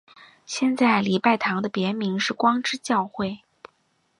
[0.47, 3.41] 现在礼拜堂的别名是光之教会。